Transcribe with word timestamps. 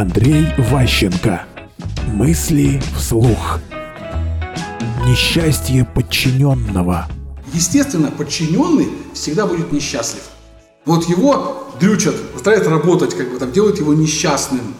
Андрей 0.00 0.46
Ващенко. 0.56 1.42
Мысли 2.06 2.80
вслух. 2.96 3.58
Несчастье 5.04 5.84
подчиненного. 5.92 7.08
Естественно, 7.52 8.12
подчиненный 8.12 8.90
всегда 9.12 9.44
будет 9.44 9.72
несчастлив. 9.72 10.22
Вот 10.84 11.08
его 11.08 11.64
дрючат, 11.80 12.14
заставляют 12.32 12.68
работать, 12.68 13.16
как 13.16 13.32
бы 13.32 13.40
там 13.40 13.50
делают 13.50 13.80
его 13.80 13.92
несчастным. 13.92 14.76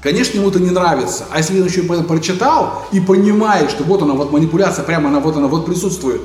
Конечно, 0.00 0.38
ему 0.38 0.48
это 0.48 0.60
не 0.60 0.70
нравится. 0.70 1.26
А 1.30 1.36
если 1.36 1.60
он 1.60 1.66
еще 1.66 1.82
прочитал 1.82 2.86
и 2.90 3.00
понимает, 3.00 3.68
что 3.70 3.84
вот 3.84 4.00
она, 4.00 4.14
вот 4.14 4.32
манипуляция, 4.32 4.82
прямо 4.82 5.10
она, 5.10 5.20
вот 5.20 5.36
она, 5.36 5.48
вот 5.48 5.66
присутствует, 5.66 6.22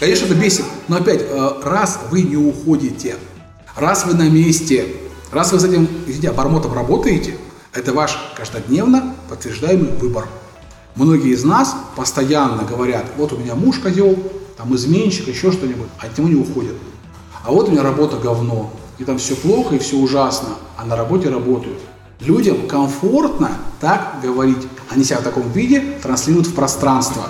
конечно, 0.00 0.24
это 0.24 0.34
бесит. 0.34 0.64
Но 0.88 0.96
опять, 0.96 1.20
э, 1.22 1.50
раз 1.62 2.00
вы 2.10 2.22
не 2.22 2.36
уходите, 2.36 3.14
раз 3.76 4.04
вы 4.04 4.14
на 4.14 4.28
месте, 4.28 4.96
раз 5.30 5.52
вы 5.52 5.60
с 5.60 5.64
этим, 5.64 5.86
извините, 6.08 6.30
обормотом 6.30 6.74
работаете, 6.74 7.36
это 7.78 7.92
ваш 7.92 8.18
каждодневно 8.36 9.14
подтверждаемый 9.28 9.92
выбор. 9.92 10.26
Многие 10.96 11.32
из 11.32 11.44
нас 11.44 11.76
постоянно 11.94 12.64
говорят, 12.64 13.06
вот 13.16 13.32
у 13.32 13.38
меня 13.38 13.54
муж 13.54 13.78
козел, 13.78 14.18
там 14.56 14.74
изменщик, 14.74 15.28
еще 15.28 15.52
что-нибудь, 15.52 15.88
а 16.00 16.06
от 16.06 16.18
него 16.18 16.28
не 16.28 16.34
уходят. 16.34 16.74
А 17.44 17.52
вот 17.52 17.68
у 17.68 17.70
меня 17.70 17.84
работа 17.84 18.16
говно, 18.16 18.72
и 18.98 19.04
там 19.04 19.18
все 19.18 19.36
плохо, 19.36 19.76
и 19.76 19.78
все 19.78 19.96
ужасно, 19.96 20.50
а 20.76 20.84
на 20.84 20.96
работе 20.96 21.28
работают. 21.28 21.78
Людям 22.18 22.66
комфортно 22.66 23.52
так 23.80 24.16
говорить. 24.22 24.66
Они 24.90 25.04
себя 25.04 25.18
в 25.18 25.22
таком 25.22 25.48
виде 25.52 25.98
транслируют 26.02 26.48
в 26.48 26.54
пространство. 26.54 27.28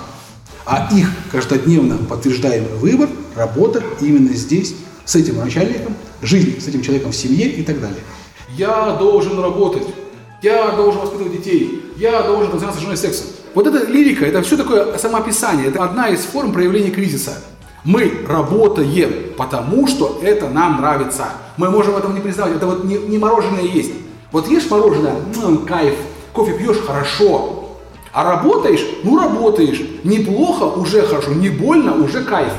А 0.65 0.89
их 0.91 1.11
каждодневно 1.31 1.97
подтверждаемый 1.97 2.73
выбор– 2.77 3.09
работа 3.35 3.83
именно 4.01 4.33
здесь, 4.33 4.75
с 5.05 5.15
этим 5.15 5.37
начальником, 5.37 5.95
жизнь 6.21 6.59
с 6.59 6.67
этим 6.67 6.81
человеком 6.81 7.11
в 7.11 7.15
семье 7.15 7.47
и 7.47 7.63
так 7.63 7.79
далее. 7.79 8.01
Я 8.55 8.95
должен 8.95 9.39
работать, 9.39 9.87
я 10.41 10.71
должен 10.71 11.01
воспитывать 11.01 11.33
детей, 11.33 11.83
я 11.97 12.21
должен 12.23 12.51
заниматься 12.53 12.81
женой 12.81 12.97
сексом. 12.97 13.27
Вот 13.53 13.67
эта 13.67 13.85
лирика, 13.91 14.25
это 14.25 14.41
все 14.41 14.57
такое 14.57 14.97
самоописание, 14.97 15.67
это 15.67 15.83
одна 15.83 16.09
из 16.09 16.21
форм 16.21 16.53
проявления 16.53 16.91
кризиса. 16.91 17.41
Мы 17.83 18.25
работаем, 18.27 19.33
потому 19.37 19.87
что 19.87 20.19
это 20.21 20.49
нам 20.49 20.81
нравится. 20.81 21.25
Мы 21.57 21.69
можем 21.69 21.95
этого 21.95 22.13
не 22.13 22.19
признавать, 22.19 22.55
это 22.55 22.67
вот 22.67 22.83
не, 22.83 22.97
не 22.97 23.17
мороженое 23.17 23.63
есть. 23.63 23.91
Вот 24.31 24.47
ешь 24.47 24.69
мороженое, 24.69 25.15
ну, 25.35 25.59
кайф, 25.59 25.95
кофе 26.33 26.53
пьешь, 26.53 26.77
хорошо. 26.85 27.77
А 28.11 28.23
работаешь, 28.23 28.85
ну 29.03 29.19
работаешь. 29.19 29.81
Неплохо, 30.03 30.63
уже 30.63 31.01
хорошо, 31.03 31.33
не 31.33 31.49
больно, 31.49 31.93
уже 31.93 32.23
кайф. 32.23 32.51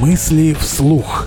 Мысли 0.00 0.56
вслух. 0.58 1.26